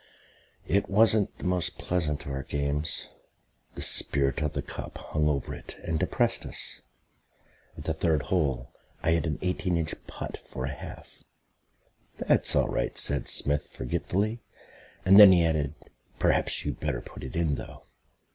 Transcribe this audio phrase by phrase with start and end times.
[0.65, 3.09] It wasn't the most pleasant of our games.
[3.75, 6.81] The spirit of the cup hung over it and depressed us.
[7.77, 8.71] At the third hole
[9.03, 11.23] I had an eighteen inch putt for a half.
[12.17, 14.41] "That's all right," said Smith forgetfully;
[15.05, 15.75] and then added,
[16.17, 17.83] "Perhaps you'd better put it in, though."